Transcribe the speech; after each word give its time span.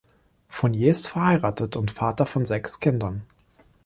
Fournier 0.47 0.89
ist 0.89 1.09
verheiratet 1.09 1.75
und 1.75 1.91
Vater 1.91 2.25
von 2.25 2.43
sechs 2.47 2.79
Kindern. 2.79 3.21